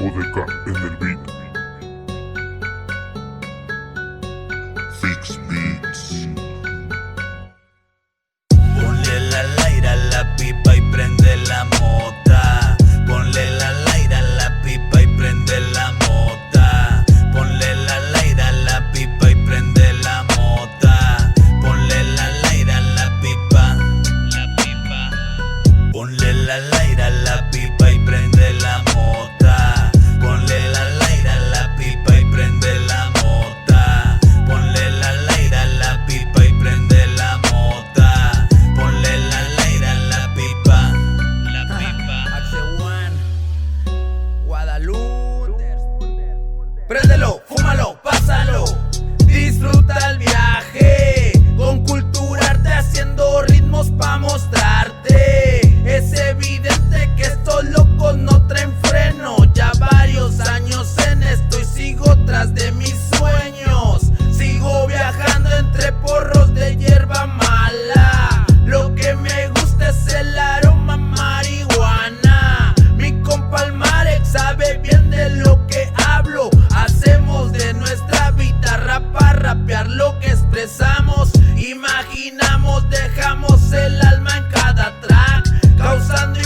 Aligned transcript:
Discoteca 0.00 0.46
en 0.66 0.76
el 0.76 0.96
beat. 0.96 1.29
Fúmalo, 47.10 47.39
dejamos 82.88 83.72
el 83.72 84.00
alma 84.02 84.36
en 84.36 84.48
cada 84.50 84.92
track. 85.00 85.76
Causando 85.76 86.38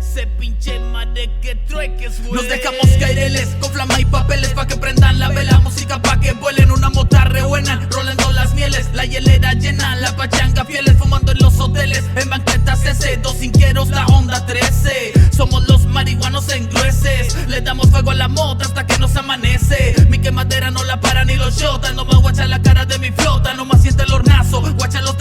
Se 0.00 0.26
pinche 0.26 0.80
madre 0.80 1.30
que 1.40 1.54
trueques, 1.54 2.20
güey. 2.22 2.32
Nos 2.32 2.48
dejamos 2.48 2.88
caireles 2.98 3.50
con 3.60 3.70
flama 3.70 4.00
y 4.00 4.04
papeles 4.04 4.50
pa' 4.50 4.66
que 4.66 4.76
prendan 4.76 5.20
la 5.20 5.28
vela, 5.28 5.60
música 5.60 6.02
pa' 6.02 6.18
que 6.18 6.32
vuelen, 6.32 6.72
una 6.72 6.90
mota 6.90 7.22
re 7.24 7.42
buena, 7.42 7.86
rolando 7.88 8.32
las 8.32 8.52
mieles, 8.54 8.88
la 8.94 9.04
hielera 9.04 9.52
llena, 9.52 9.94
la 9.94 10.16
pachanga 10.16 10.64
fieles, 10.64 10.96
fumando 10.98 11.30
en 11.30 11.38
los 11.38 11.58
hoteles, 11.60 12.02
en 12.16 12.28
banquetas 12.30 12.84
ese, 12.84 13.16
dos 13.18 13.40
inquieros, 13.44 13.90
la 13.90 14.06
onda 14.06 14.44
13, 14.44 15.12
somos 15.36 15.68
los 15.68 15.86
marihuanos 15.86 16.48
engrueses, 16.50 17.36
le 17.46 17.60
damos 17.60 17.88
fuego 17.90 18.10
a 18.10 18.14
la 18.14 18.26
mota 18.26 18.64
hasta 18.64 18.86
que 18.86 18.98
nos 18.98 19.14
amanece, 19.14 19.94
mi 20.08 20.18
quemadera 20.18 20.72
no 20.72 20.82
la 20.82 21.00
para 21.00 21.24
ni 21.24 21.36
los 21.36 21.56
shotas, 21.56 21.94
no 21.94 22.04
me 22.04 22.16
guacha 22.16 22.44
la 22.48 22.60
cara 22.60 22.86
de 22.86 22.98
mi 22.98 23.12
flota, 23.12 23.54
no 23.54 23.64
más 23.64 23.82
siente 23.82 24.02
el 24.02 24.12
hornazo, 24.12 24.62
guacha 24.74 25.00
los 25.00 25.16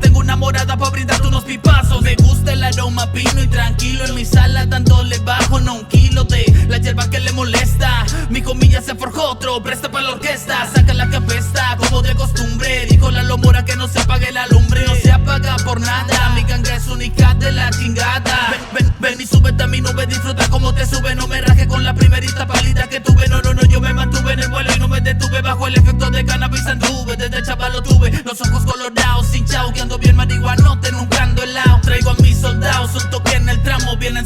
tengo 0.00 0.20
una 0.20 0.36
morada 0.36 0.76
pa' 0.76 0.90
brindarte 0.90 1.28
unos 1.28 1.44
pipazos, 1.44 2.00
me 2.00 2.14
gusta 2.16 2.52
el 2.52 2.64
aroma 2.64 3.12
pino 3.12 3.42
y 3.42 3.46
tranquilo 3.46 4.04
en 4.04 4.14
mi 4.14 4.24
sala 4.24 4.64
dándole 4.64 5.18
bajo, 5.18 5.60
no 5.60 5.74
un 5.74 5.86
kilo 5.86 6.24
de 6.24 6.66
la 6.68 6.78
hierba 6.78 7.08
que 7.10 7.20
le 7.20 7.32
molesta. 7.32 8.04
Mi 8.30 8.40
comilla 8.40 8.80
se 8.80 8.94
forjó 8.94 9.30
otro, 9.30 9.62
presta 9.62 9.90
para 9.90 10.06
la 10.06 10.12
orquesta, 10.12 10.68
saca 10.74 10.94
la 10.94 11.08
que 11.10 11.16
apesta, 11.16 11.76
como 11.76 12.02
de 12.02 12.14
costumbre. 12.14 12.86
Dijo 12.86 13.10
la 13.10 13.22
lomora 13.22 13.64
que 13.64 13.76
no 13.76 13.88
se 13.88 14.00
apague 14.00 14.32
la 14.32 14.46
lumbre, 14.46 14.86
no 14.86 14.94
se 14.94 15.12
apaga 15.12 15.56
por 15.64 15.80
nada. 15.80 16.30
Mi 16.34 16.42
ganga 16.42 16.74
es 16.74 16.86
única 16.88 17.34
de 17.34 17.52
la 17.52 17.70
chingada. 17.70 18.48
Ven, 18.50 18.60
ven, 18.72 18.94
ven 19.00 19.20
y 19.20 19.26
súbete 19.26 19.62
a 19.62 19.66
mi 19.66 19.80
nube, 19.80 20.06
disfruta 20.06 20.48
como 20.48 20.72
te 20.74 20.86
sube. 20.86 21.14
No 21.14 21.26
me 21.28 21.40
raje 21.40 21.66
con 21.66 21.84
la 21.84 21.94
primerita 21.94 22.46
palita 22.46 22.88
que 22.88 23.00
tuve. 23.00 23.28
No, 23.28 23.40
no, 23.42 23.54
no, 23.54 23.62
yo 23.66 23.80
me 23.80 23.92
mantuve 23.92 24.32
en 24.32 24.40
el 24.40 24.48
vuelo 24.48 24.70
y 24.74 24.78
no 24.78 24.88
me 24.88 25.00
detuve 25.00 25.42
bajo 25.42 25.66
el 25.66 25.76
efecto 25.76 26.10
de 26.10 26.24
cannabis 26.24 26.66
anduve. 26.66 27.16
Desde 27.16 27.42
chaval 27.42 27.72
lo 27.72 27.82
tuve, 27.82 28.10
los 28.24 28.40
ojos 28.40 28.64
colorados, 28.64 28.95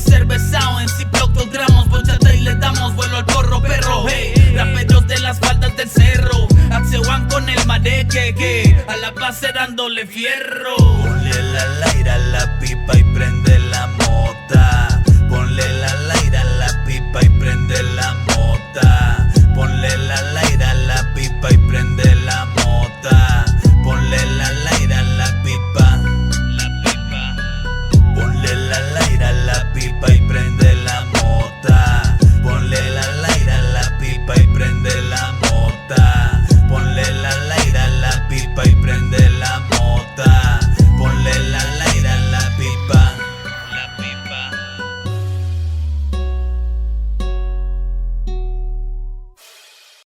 cervezados. 0.03 0.83
En 0.83 1.11
dos 1.11 1.51
gramos, 1.51 1.89
ponchate 1.89 2.37
y 2.37 2.41
le 2.41 2.55
damos 2.57 2.95
vuelo 2.95 3.19
al 3.19 3.25
porro, 3.27 3.63
perro. 3.63 4.05
Hey, 4.09 4.33
raperos 4.57 5.07
de 5.07 5.19
las 5.21 5.39
faldas 5.39 5.77
del 5.77 5.89
cerro, 5.89 6.49
Axe 6.71 6.99
One 6.99 7.29
con 7.29 7.49
el 7.49 7.67
mareque, 7.67 8.35
que 8.37 8.85
a 8.89 8.97
la 8.97 9.11
base 9.13 9.53
dándole 9.55 10.07
fierro. 10.07 10.77
Ponle 10.77 11.43
la 11.43 11.87
aire 11.93 12.11
a 12.11 12.19
la 12.19 12.59
pipa 12.59 12.99
y 12.99 13.05
prende 13.15 13.40